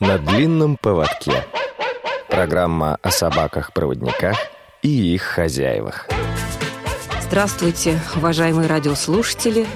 [0.00, 1.44] на длинном поводке.
[2.28, 4.36] Программа о собаках-проводниках
[4.82, 6.06] и их хозяевах.
[7.22, 9.66] Здравствуйте, уважаемые радиослушатели.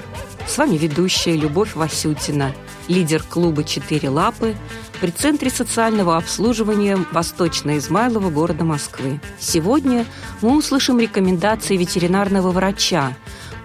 [0.47, 2.53] С вами ведущая Любовь Васютина,
[2.87, 4.55] лидер клуба «Четыре лапы»
[5.01, 9.19] при Центре социального обслуживания Восточно-Измайлова города Москвы.
[9.39, 10.05] Сегодня
[10.41, 13.13] мы услышим рекомендации ветеринарного врача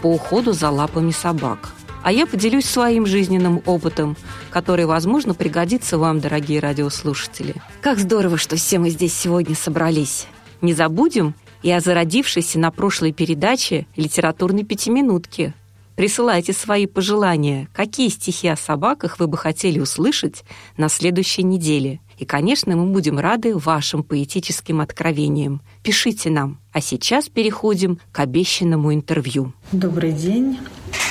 [0.02, 1.70] по уходу за лапами собак–
[2.08, 4.16] а я поделюсь своим жизненным опытом,
[4.48, 7.56] который, возможно, пригодится вам, дорогие радиослушатели.
[7.82, 10.26] Как здорово, что все мы здесь сегодня собрались.
[10.62, 15.52] Не забудем и о зародившейся на прошлой передаче литературной пятиминутки.
[15.96, 20.44] Присылайте свои пожелания, какие стихи о собаках вы бы хотели услышать
[20.78, 22.00] на следующей неделе.
[22.18, 25.62] И, конечно, мы будем рады вашим поэтическим откровениям.
[25.82, 26.58] Пишите нам.
[26.72, 29.52] А сейчас переходим к обещанному интервью.
[29.72, 30.58] Добрый день.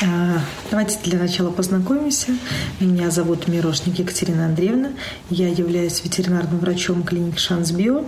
[0.03, 0.39] А,
[0.69, 2.33] давайте для начала познакомимся.
[2.79, 4.91] Меня зовут Мирошник Екатерина Андреевна.
[5.29, 8.03] Я являюсь ветеринарным врачом клиники Шансбио.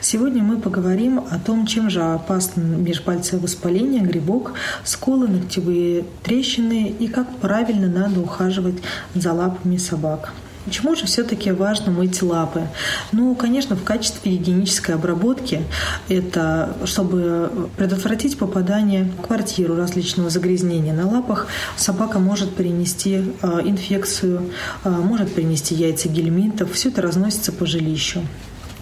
[0.00, 7.08] Сегодня мы поговорим о том, чем же опасно межпальцевое воспаление, грибок, сколы, ногтевые трещины и
[7.08, 8.76] как правильно надо ухаживать
[9.14, 10.32] за лапами собак.
[10.64, 12.68] Почему же все-таки важно мыть лапы?
[13.12, 15.62] Ну, конечно, в качестве гигиенической обработки
[16.08, 24.50] это, чтобы предотвратить попадание в квартиру различного загрязнения на лапах, собака может перенести э, инфекцию,
[24.84, 28.22] э, может перенести яйца гельминтов, все это разносится по жилищу.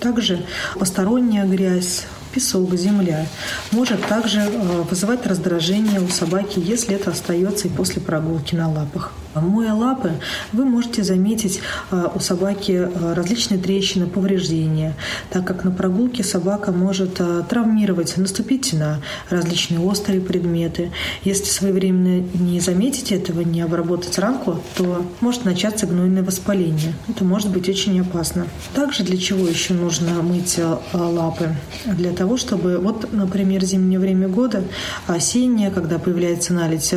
[0.01, 0.45] Также
[0.79, 3.27] посторонняя грязь, песок, земля
[3.73, 9.13] может также э, вызывать раздражение у собаки, если это остается и после прогулки на лапах.
[9.41, 10.13] Моя лапы,
[10.53, 14.95] вы можете заметить э, у собаки э, различные трещины, повреждения,
[15.31, 19.01] так как на прогулке собака может э, травмировать, наступить на
[19.31, 20.91] различные острые предметы.
[21.25, 26.95] Если своевременно не заметить этого, не обработать ранку, то может начаться гнойное воспаление.
[27.09, 28.47] Это может быть очень опасно.
[28.75, 30.59] Также для чего еще нужно мыть
[30.93, 31.55] лапы?
[31.85, 34.63] Для того, чтобы, вот, например, зимнее время года,
[35.07, 36.95] осеннее, когда появляется наледь,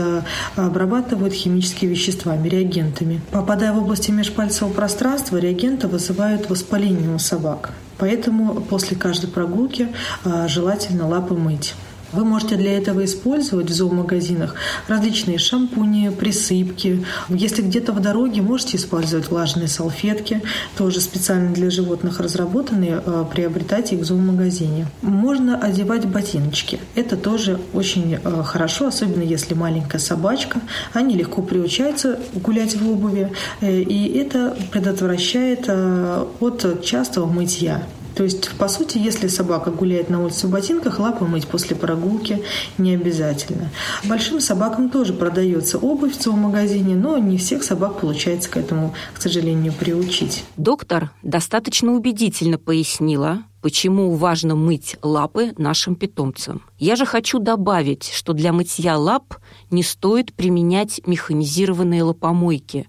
[0.56, 3.22] обрабатывают химические вещества веществами, реагентами.
[3.32, 7.72] Попадая в области межпальцевого пространства, реагенты вызывают воспаление у собак.
[7.98, 9.90] Поэтому после каждой прогулки
[10.24, 11.76] а, желательно лапы мыть.
[12.14, 14.56] Вы можете для этого использовать в зоомагазинах
[14.88, 17.06] различные шампуни, присыпки.
[17.30, 20.42] Если где-то в дороге, можете использовать влажные салфетки,
[20.78, 24.88] тоже специально для животных разработанные, э, приобретать их в зоомагазине.
[25.02, 26.80] Можно одевать ботиночки.
[26.96, 30.62] Это тоже очень э, хорошо, особенно если маленькая собачка.
[30.94, 37.84] Они легко приучаются гулять в обуви, э, и это предотвращает от частого мытья.
[38.16, 42.44] То есть, по сути, если собака гуляет на улице в ботинках, лапы мыть после прогулки
[42.78, 43.70] не обязательно.
[44.04, 49.22] Большим собакам тоже продается обувь в зоомагазине, но не всех собак получается к этому, к
[49.22, 50.44] сожалению, приучить.
[50.58, 56.64] Доктор достаточно убедительно пояснила, почему важно мыть лапы нашим питомцам.
[56.78, 59.36] Я же хочу добавить, что для мытья лап
[59.70, 62.88] не стоит применять механизированные лапомойки,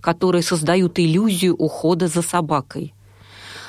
[0.00, 2.94] которые создают иллюзию ухода за собакой.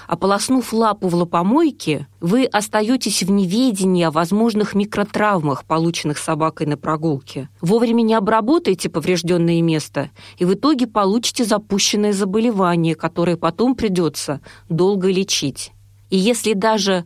[0.10, 7.48] Ополоснув лапу в лапомойке, вы остаетесь в неведении о возможных микротравмах, полученных собакой на прогулке.
[7.62, 10.10] Вовремя не обработайте поврежденное место,
[10.40, 15.74] и в итоге получите запущенное заболевание, которое потом придется долго лечить.
[16.10, 17.06] И если даже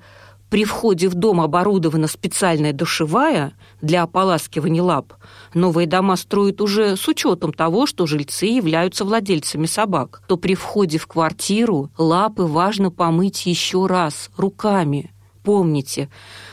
[0.53, 5.15] при входе в дом оборудована специальная душевая для ополаскивания лап.
[5.55, 10.21] Новые дома строят уже с учетом того, что жильцы являются владельцами собак.
[10.27, 15.11] То при входе в квартиру лапы важно помыть еще раз руками.
[15.43, 16.07] Помните,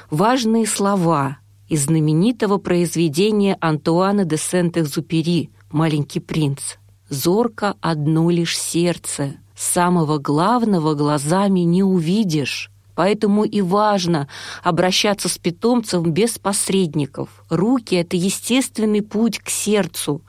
[0.08, 1.36] важные слова
[1.68, 6.76] из знаменитого произведения Антуана де Сент-Экзупери «Маленький принц».
[7.10, 12.70] «Зорко одно лишь сердце, самого главного глазами не увидишь».
[13.00, 14.28] Поэтому и важно
[14.62, 17.30] обращаться с питомцем без посредников.
[17.48, 20.20] Руки– это естественный путь к сердцу.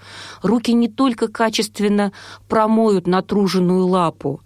[0.41, 2.13] Руки не только качественно
[2.47, 4.39] промоют натруженную лапу,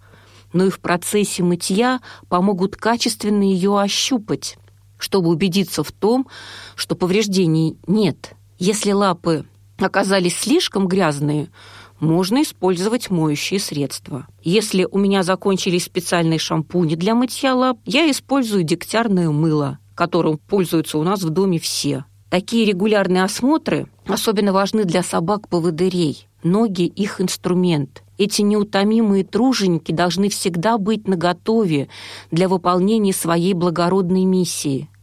[0.52, 4.58] но и в процессе мытья помогут качественно ее ощупать,
[4.98, 6.26] чтобы убедиться в том,
[6.74, 8.32] что повреждений нет.
[8.58, 9.46] Если лапы
[9.78, 11.48] оказались слишком грязные–
[12.00, 14.26] можно использовать моющие средства.
[14.42, 20.98] Если у меня закончились специальные шампуни для мытья лап, я использую дегтярное мыло, которым пользуются
[20.98, 22.04] у нас в доме все.
[22.28, 26.28] Такие регулярные осмотры особенно важны для собак-поводырей.
[26.42, 28.02] Ноги– их инструмент.
[28.18, 31.88] Эти неутомимые труженики должны всегда быть наготове
[32.30, 34.88] для выполнения своей благородной миссии–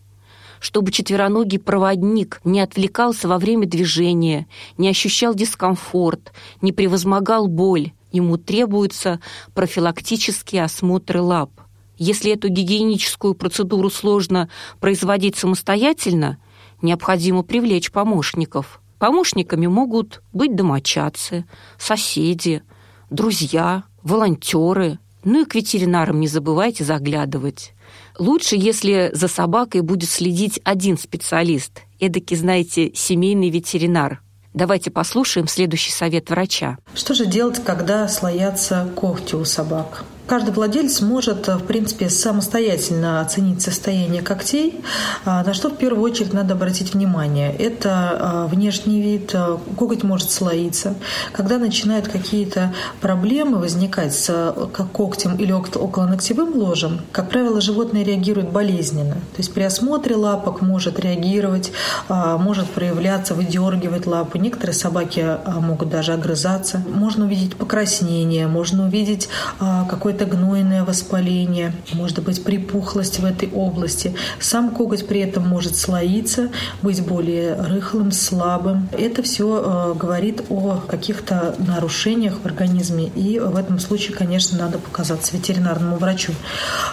[0.64, 6.32] чтобы четвероногий проводник не отвлекался во время движения, не ощущал дискомфорт,
[6.62, 7.92] не превозмогал боль.
[8.14, 9.20] ему требуются
[9.54, 11.52] профилактические осмотры лап.
[11.98, 14.50] Если эту гигиеническую процедуру сложно
[14.80, 16.38] производить самостоятельно,
[16.82, 18.82] необходимо привлечь помощников.
[19.00, 21.44] Помощниками могут быть домочадцы,
[21.78, 22.64] соседи,
[23.10, 25.00] друзья, волонтеры.
[25.26, 27.74] Ну и к ветеринарам не забывайте заглядывать.
[28.20, 34.22] Лучше, если за собакой будет следить один специалист, эдакий, знаете, семейный ветеринар.
[34.54, 36.78] Давайте послушаем следующий совет врача.
[36.94, 40.06] Что же делать, когда слоятся когти у собак?
[40.26, 44.82] Каждый владелец может, в принципе, самостоятельно оценить состояние когтей,
[45.26, 47.54] а, на что в первую очередь надо обратить внимание.
[47.54, 50.96] Это а, внешний вид, а, коготь может слоиться.
[51.34, 54.56] Когда начинают какие-то проблемы возникать с
[54.94, 59.16] когтем или околоногтевым ложем, как правило, животное реагирует болезненно.
[59.16, 61.72] То есть при осмотре лапок может реагировать,
[62.10, 64.40] может проявляться, выдергивать лапы.
[64.40, 66.82] Некоторые собаки могут даже огрызаться.
[66.88, 69.30] Можно увидеть покраснение, можно увидеть
[69.60, 74.16] какой какое-то гнойное воспаление, может быть припухлость в этой области.
[74.40, 76.50] Сам коготь при этом может слоиться,
[76.84, 78.90] быть более рыхлым, слабым.
[78.92, 84.78] Это все э, говорит о каких-то нарушениях в организме, и в этом случае, конечно, надо
[84.78, 86.34] показаться ветеринарному врачу.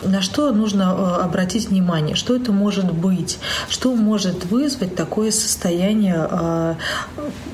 [0.02, 2.16] На что нужно э, обратить внимание?
[2.16, 3.38] Что это может быть?
[3.68, 6.74] Что может вызвать такое состояние э,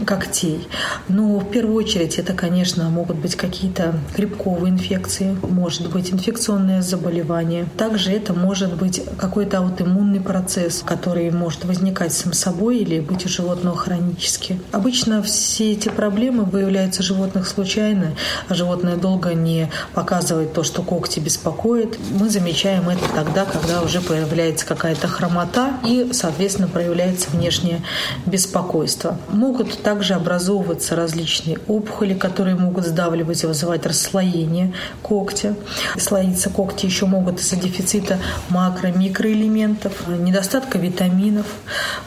[0.07, 0.69] когтей?
[1.09, 7.67] Ну, в первую очередь, это, конечно, могут быть какие-то грибковые инфекции, может быть инфекционное заболевание.
[7.79, 13.29] Также это может быть какой-то аутоиммунный процесс, который может возникать сам собой или быть у
[13.31, 14.61] животного хронически.
[14.71, 18.13] Обычно все эти проблемы выявляются у животных случайно,
[18.49, 21.99] а животное долго не показывает то, что когти беспокоит.
[22.11, 27.81] Мы замечаем это тогда, когда уже появляется какая-то хромота и, соответственно, проявляется внешнее
[28.27, 29.19] беспокойство.
[29.31, 36.01] Могут также образовываться различные опухоли, которые могут сдавливать и вызывать расслоение когтя когтя.
[36.01, 38.19] Слоиться когти еще могут из-за дефицита
[38.51, 41.47] макро-микроэлементов, недостатка витаминов,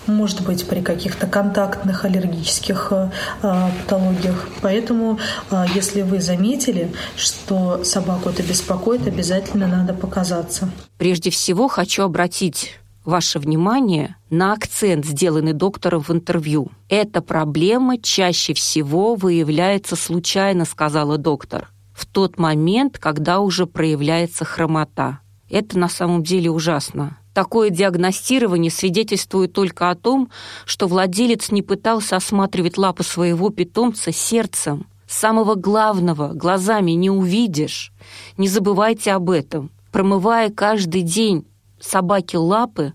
[0.07, 3.09] может быть, при каких-то контактных аллергических э,
[3.41, 4.47] патологиях.
[4.61, 5.19] Поэтому,
[5.51, 10.69] э, если вы заметили, что собаку это беспокоит, обязательно надо показаться.
[10.97, 16.69] Прежде всего, хочу обратить ваше внимание на акцент, сделанный доктором в интервью.
[16.89, 25.19] Эта проблема чаще всего выявляется случайно, сказала доктор в тот момент, когда уже проявляется хромота.
[25.49, 27.17] Это на самом деле ужасно.
[27.33, 30.29] Такое диагностирование свидетельствует только о том,
[30.65, 34.87] что владелец не пытался осматривать лапы своего питомца сердцем.
[35.07, 37.91] Самого главного глазами не увидишь.
[38.37, 39.69] Не забывайте об этом.
[39.91, 41.45] Промывая каждый день
[41.79, 42.93] собаке лапы,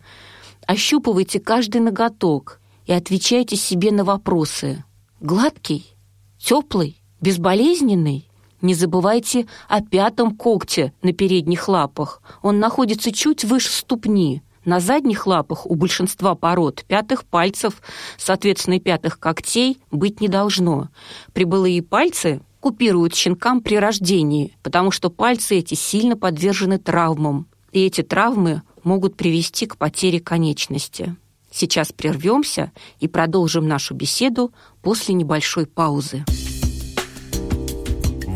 [0.67, 4.85] ощупывайте каждый ноготок и отвечайте себе на вопросы.
[5.21, 5.95] Гладкий?
[6.39, 7.03] Теплый?
[7.21, 8.29] Безболезненный?
[8.65, 12.23] Не забывайте о пятом когте на передних лапах.
[12.41, 14.43] Он находится чуть выше ступни.
[14.65, 17.83] На задних лапах у большинства пород пятых пальцев,
[18.17, 20.89] соответственно, пятых когтей, быть не должно.
[21.35, 27.47] Прибылые пальцы купируют щенкам при рождении, потому что пальцы эти сильно подвержены травмам.
[27.71, 31.15] И эти травмы могут привести к потере конечности.
[31.51, 36.25] Сейчас прервемся и продолжим нашу беседу после небольшой паузы.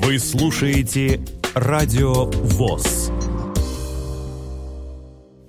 [0.08, 1.20] Вы слушаете
[1.54, 3.10] Радио ВОЗ.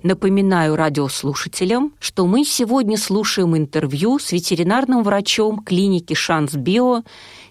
[0.02, 7.02] Напоминаю радиослушателям, что мы сегодня слушаем интервью с ветеринарным врачом клиники «Шанс Био»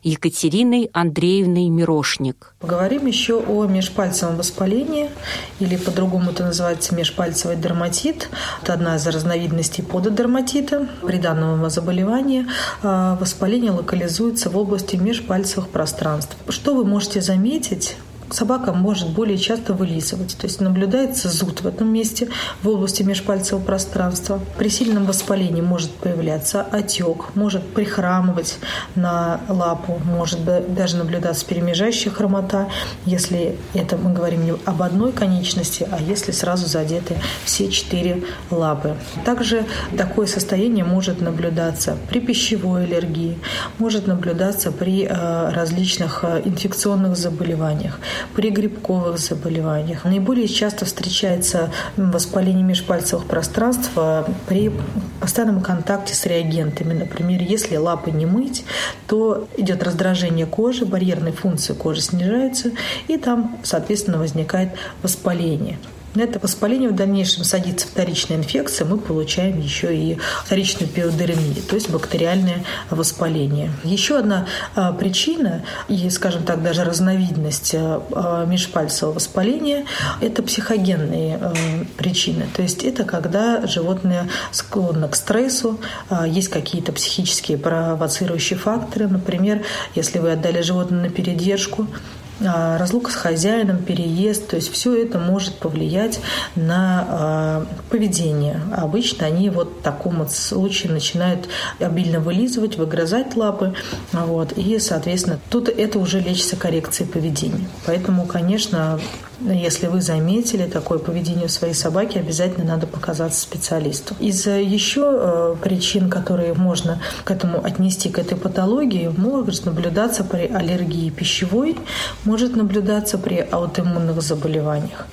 [0.01, 2.55] Екатериной Андреевной Мирошник.
[2.59, 5.11] Поговорим еще о межпальцевом воспалении,
[5.59, 8.29] или по-другому это называется межпальцевый дерматит.
[8.63, 10.87] Это одна из разновидностей пододерматита.
[11.03, 12.47] При данном заболевании
[12.81, 16.35] а, воспаление локализуется в области межпальцевых пространств.
[16.47, 17.95] Что вы можете заметить
[18.31, 20.37] собака может более часто вылизывать.
[20.37, 22.29] То есть наблюдается зуд в этом месте,
[22.63, 24.39] в области межпальцевого пространства.
[24.57, 28.57] При сильном воспалении может появляться отек, может прихрамывать
[28.95, 30.39] на лапу, может
[30.73, 32.67] даже наблюдаться перемежающая хромота,
[33.05, 38.95] если это мы говорим не об одной конечности, а если сразу задеты все четыре лапы.
[39.25, 39.65] Также
[39.97, 43.39] такое состояние может наблюдаться при пищевой аллергии,
[43.77, 47.99] может наблюдаться при э, различных э, инфекционных заболеваниях
[48.35, 50.05] при грибковых заболеваниях.
[50.05, 54.71] Наиболее часто встречается воспаление межпальцевых пространств а, при
[55.19, 56.93] постоянном контакте с реагентами.
[56.93, 58.63] Например, если лапы не мыть,
[59.07, 62.71] то идет раздражение кожи, барьерные функции кожи снижаются,
[63.07, 64.69] и там, соответственно, возникает
[65.03, 65.77] воспаление.
[66.15, 71.75] На это воспаление в дальнейшем садится вторичная инфекция, мы получаем еще и вторичную пиодермию, то
[71.75, 73.71] есть бактериальное воспаление.
[73.83, 79.85] Еще одна а, причина, и, скажем так, даже разновидность а, межпальцевого воспаления,
[80.19, 81.53] это психогенные а,
[81.97, 82.47] причины.
[82.55, 85.79] То есть это когда животное склонно к стрессу,
[86.25, 89.07] есть какие-то психические провоцирующие факторы.
[89.07, 89.63] Например,
[89.93, 95.19] если вы отдали животное на передержку, а, разлука с хозяином, переезд, то есть все это
[95.19, 96.19] может повлиять
[96.55, 98.61] на а, поведение.
[98.75, 103.73] Обычно они вот в таком вот случае начинают обильно вылизывать, выгрызать лапы,
[104.11, 107.67] вот, и, соответственно, тут это уже лечится коррекцией поведения.
[107.85, 108.99] Поэтому, конечно,
[109.41, 114.15] если вы заметили такое поведение у своей собаки, обязательно надо показаться специалисту.
[114.19, 120.47] Из еще э, причин, которые можно к этому отнести, к этой патологии, может наблюдаться при
[120.47, 121.77] аллергии пищевой,
[122.25, 125.07] может наблюдаться при аутоиммунных заболеваниях,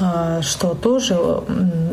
[0.00, 1.42] э, что тоже,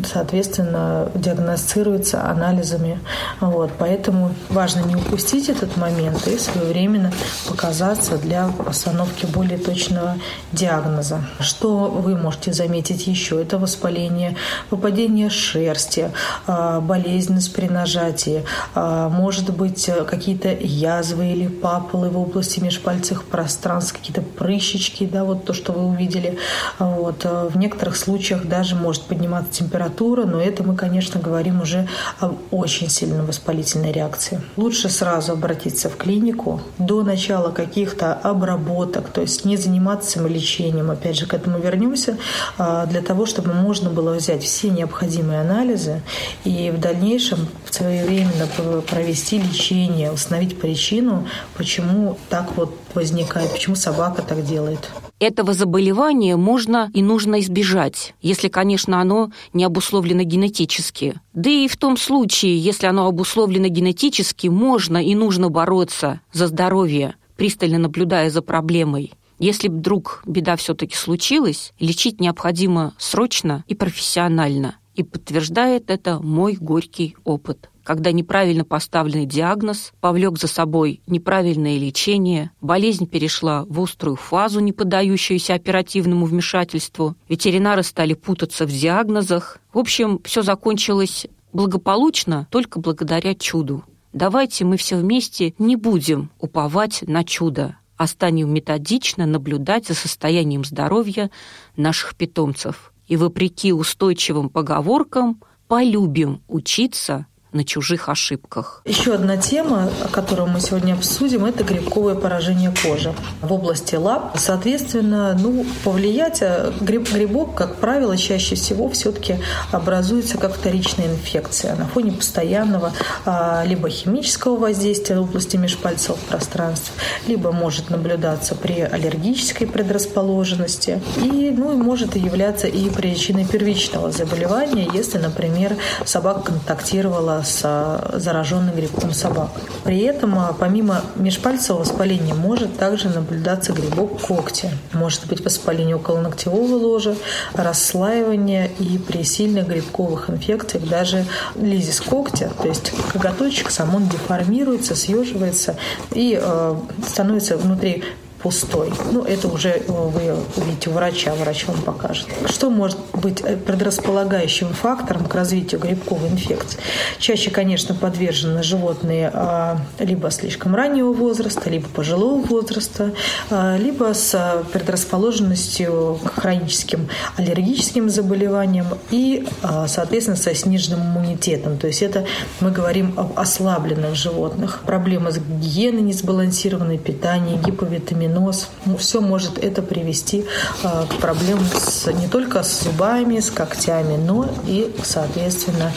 [0.06, 3.00] соответственно, диагностируется анализами.
[3.42, 3.72] Вот.
[3.78, 7.12] Поэтому важно не упустить этот момент и своевременно
[7.48, 10.16] показаться для постановки более точного
[10.52, 11.22] диагноза.
[11.40, 13.42] Что вы можете заметить еще?
[13.42, 14.36] Это воспаление,
[14.72, 16.12] выпадение шерсти,
[16.48, 18.44] а, болезненность при нажатии,
[18.76, 25.46] а, может быть какие-то язвы или папулы в области межпальцевых пространств, какие-то прыщички, да, вот
[25.46, 26.38] то, что вы увидели.
[26.80, 27.26] Вот.
[27.26, 31.88] Э, в некоторых случаях даже может подниматься температура, но это мы, конечно, говорим уже
[32.20, 34.42] об очень сильной воспалительной реакции.
[34.58, 41.18] Лучше сразу обратиться в клинику до начала каких-то обработок, то есть не заниматься самолечением, опять
[41.18, 42.18] же, к этому вернемся,
[42.58, 46.02] а, для того, чтобы можно было взять все необходимые анализы
[46.44, 48.48] и в дальнейшем своевременно
[48.88, 54.90] провести лечение, установить причину, почему так вот возникает, почему собака так делает.
[55.20, 61.22] Этого заболевания можно и нужно избежать, если, конечно, оно не обусловлено генетически.
[61.34, 67.16] Да и в том случае, если оно обусловлено генетически, можно и нужно бороться за здоровье,
[67.38, 69.14] пристально наблюдая за проблемой.
[69.44, 74.78] Если вдруг беда все-таки случилась, лечить необходимо срочно и профессионально.
[74.96, 82.52] И подтверждает это мой горький опыт когда неправильно поставленный диагноз повлек за собой неправильное лечение,
[82.62, 89.58] болезнь перешла в острую фазу, не поддающуюся оперативному вмешательству, ветеринары стали путаться в диагнозах.
[89.74, 93.84] В общем, все закончилось благополучно только благодаря чуду.
[94.14, 100.64] Давайте мы все вместе не будем уповать на чудо, а станем методично наблюдать за состоянием
[100.64, 101.30] здоровья
[101.76, 102.94] наших питомцев.
[103.08, 108.82] И вопреки устойчивым поговоркам полюбим учиться на чужих ошибках.
[108.86, 114.36] Еще одна тема, которую мы сегодня обсудим, это грибковое поражение кожи в области лап.
[114.38, 119.38] Соответственно, ну, повлиять а, гриб, грибок, как правило, чаще всего все-таки
[119.72, 122.92] образуется как вторичная инфекция на фоне постоянного
[123.26, 126.92] а, либо химического воздействия в области межпальцевых пространств,
[127.28, 134.90] либо может наблюдаться при аллергической предрасположенности и, ну, и может являться и причиной первичного заболевания,
[134.92, 139.64] если, например, собака контактировала с зараженной грибком собакой.
[139.84, 144.70] При этом, а, помимо межпальцевого воспаления, может также наблюдаться грибок когтя.
[144.94, 147.16] Может быть воспаление около ногтевого ложа,
[147.54, 154.96] расслаивание и при сильных грибковых инфекциях даже лизис когтя, то есть коготочек сам он деформируется,
[154.96, 155.76] съеживается
[156.14, 158.04] и э, становится внутри
[158.44, 158.92] пустой.
[159.12, 162.28] Ну, это уже э, вы увидите у врача, врач вам покажет.
[162.50, 166.78] Что может быть э, предрасполагающим фактором к развитию грибковой инфекции?
[167.20, 173.14] Чаще, конечно, подвержены животные а, либо слишком раннего возраста, либо пожилого возраста,
[173.50, 177.08] а, либо с предрасположенностью к хроническим
[177.38, 181.78] аллергическим заболеваниям и, а, соответственно, со сниженным иммунитетом.
[181.78, 182.26] То есть это
[182.60, 184.82] мы говорим об ослабленных животных.
[184.86, 188.68] Проблемы с гигиеной, несбалансированное питание, гиповитамин нос.
[188.86, 190.46] Ну, все может это привести
[190.84, 195.92] а, к проблемам с, не только с зубами, с когтями, но и, соответственно,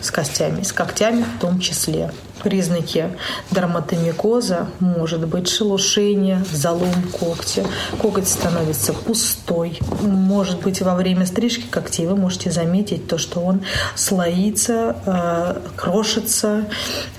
[0.00, 2.10] с костями, с когтями в том числе
[2.42, 3.10] признаки
[3.50, 7.62] дерматомикоза может быть шелушение, залом когтя,
[8.00, 9.78] коготь становится пустой.
[10.00, 13.62] Может быть, во время стрижки когтей вы можете заметить то, что он
[13.94, 16.64] слоится, э, крошится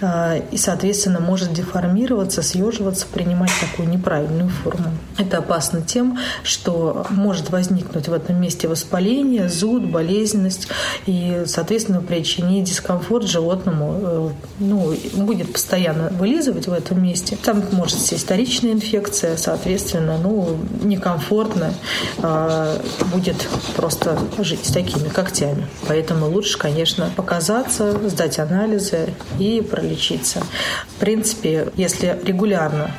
[0.01, 4.91] э, и, соответственно, может деформироваться, съеживаться, принимать такую неправильную форму.
[5.17, 10.67] Это опасно тем, что может возникнуть в этом месте воспаление, зуд, болезненность
[11.05, 17.99] и, соответственно, причинить дискомфорт животному, э, ну, будет постоянно вылизывать в этом месте, там может
[17.99, 21.73] сесть вторичная инфекция, соответственно, ну, некомфортно
[22.17, 22.79] э,
[23.13, 25.67] будет просто жить с такими когтями.
[25.87, 30.41] Поэтому лучше, конечно, показаться, сдать анализы и пролечиться.
[30.95, 32.91] В принципе, если регулярно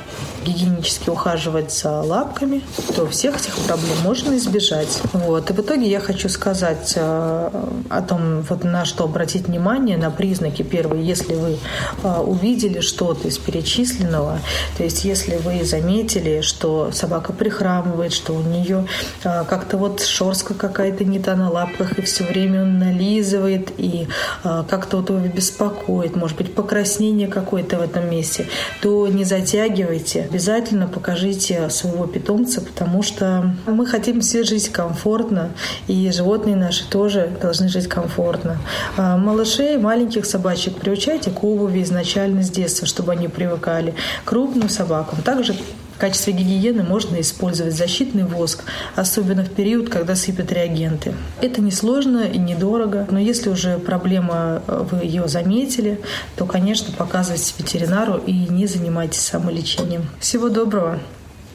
[0.45, 2.61] гигиенически ухаживать за лапками,
[2.95, 5.01] то всех этих проблем можно избежать.
[5.13, 5.49] Вот.
[5.49, 7.49] И в итоге я хочу сказать э,
[7.89, 10.61] о том, вот на что обратить внимание, на признаки.
[10.61, 11.57] Первые, если вы
[12.03, 14.39] э, увидели что-то из перечисленного,
[14.77, 18.85] то есть если вы заметили, что собака прихрамывает, что у нее
[19.23, 24.07] э, как-то вот шорстка какая-то не та на лапках, и все время он нализывает, и
[24.43, 28.47] как-то вот его беспокоит, может быть, покраснение какое-то в этом месте,
[28.81, 35.51] то не затягивайте, обязательно покажите своего питомца, потому что мы хотим все жить комфортно,
[35.87, 38.57] и животные наши тоже должны жить комфортно.
[38.97, 43.93] А малышей, маленьких собачек приучайте к обуви изначально с детства, чтобы они привыкали.
[44.25, 45.55] Крупным собакам также
[45.95, 51.15] в качестве гигиены можно использовать защитный воск, особенно в период, когда сыпят реагенты.
[51.41, 56.01] Это несложно и недорого, но если уже проблема, э, вы ее заметили,
[56.35, 60.03] то, конечно, показывайте ветеринару и не занимайтесь самолечением.
[60.19, 60.99] Всего доброго!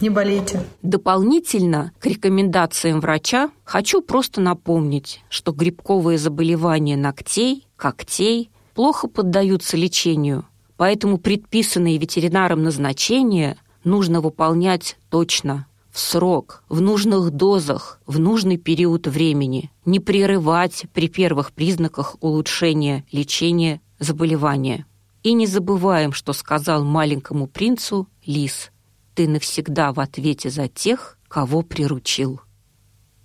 [0.00, 0.62] Не болейте.
[0.80, 10.46] Дополнительно к рекомендациям врача хочу просто напомнить, что грибковые заболевания ногтей, когтей плохо поддаются лечению,
[10.78, 19.06] поэтому предписанные ветеринаром назначения– нужно выполнять точно, в срок, в нужных дозах, в нужный период
[19.06, 24.86] времени, не прерывать при первых признаках улучшения лечения заболевания.
[25.22, 28.70] И не забываем, что сказал маленькому принцу лис.
[29.14, 32.40] Ты навсегда в ответе за тех, кого приручил.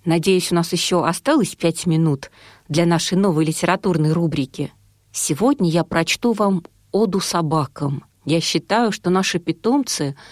[0.04, 2.30] Надеюсь, у нас еще осталось пять минут
[2.68, 4.74] для нашей новой литературной рубрики.
[5.12, 8.04] Сегодня я прочту вам «Оду собакам».
[8.26, 10.16] Я считаю, что наши питомцы—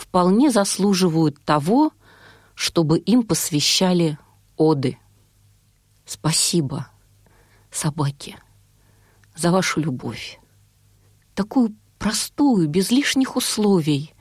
[0.00, 1.92] вполне заслуживают того,
[2.54, 4.18] чтобы им посвящали
[4.56, 4.98] оды.
[6.04, 6.88] Спасибо,
[7.70, 8.36] собаки,
[9.36, 10.40] за вашу любовь.
[11.34, 14.14] Такую простую, без лишних условий,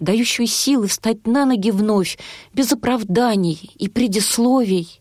[0.00, 2.18] дающую силы встать на ноги вновь,
[2.52, 5.00] без оправданий и предисловий.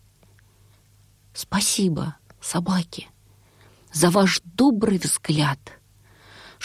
[1.33, 3.09] Спасибо, собаки,
[3.91, 5.59] за ваш добрый взгляд,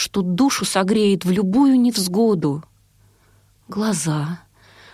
[0.00, 2.64] что душу согреет в любую невзгоду—
[3.68, 4.40] глаза,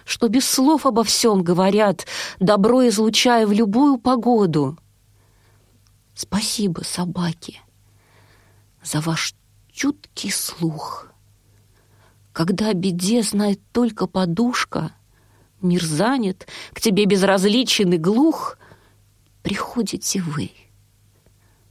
[0.04, 2.06] что без слов обо всем говорят,
[2.40, 4.76] добро излучая в любую погоду.
[6.14, 7.60] Спасибо, собаки,
[8.82, 9.34] за ваш
[9.70, 11.08] чуткий слух.
[12.32, 14.92] Когда о беде знает только подушка,
[15.60, 18.58] мир занят, к тебе безразличен и глух,
[19.42, 20.50] приходите вы.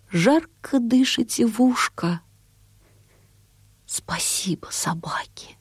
[0.09, 2.21] Жарко дышите в ушко.
[3.85, 5.57] Спасибо, собаки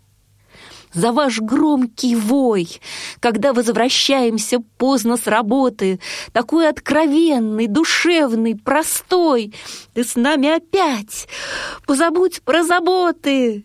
[0.94, 2.80] за ваш громкий вой,
[3.20, 6.00] когда возвращаемся поздно с работы,
[6.32, 9.52] такой откровенный, душевный, простой.
[9.92, 11.28] Ты с нами опять,
[11.86, 13.64] позабудь про заботы.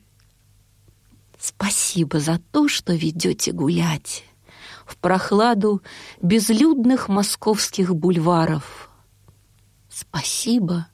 [1.40, 4.26] Спасибо за то, что ведете гулять
[4.86, 5.82] в прохладу
[6.22, 8.90] безлюдных московских бульваров.
[9.88, 10.88] Спасибо,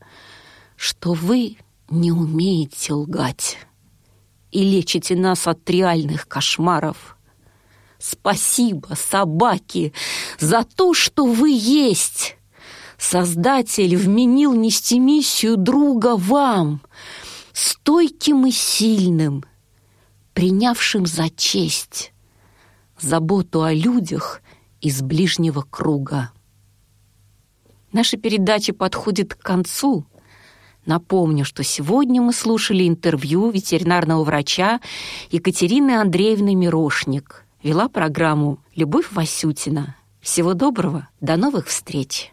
[0.76, 1.58] что вы
[1.90, 3.58] не умеете лгать
[4.52, 7.18] и лечите нас от реальных кошмаров.
[8.00, 9.94] Спасибо, собаки,
[10.40, 12.38] за то, что вы есть.
[12.98, 16.82] Создатель вменил нести миссию друга вам,
[17.52, 19.44] стойким и сильным,
[20.34, 22.14] принявшим за честь
[23.00, 24.42] заботу о людях
[24.80, 26.32] из ближнего круга.
[27.92, 30.06] Наша передача подходит к концу—
[30.86, 34.80] Напомню, что сегодня мы слушали интервью ветеринарного врача
[35.32, 37.46] Екатерины Андреевны Мирошник.
[37.64, 39.96] Вела программу Любовь Васютина.
[40.22, 42.32] Всего доброго, до новых встреч.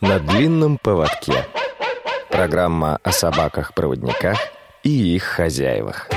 [0.00, 1.46] На длинном поводке.
[2.30, 4.38] Программа о собаках-проводниках
[4.82, 6.08] и их хозяевах.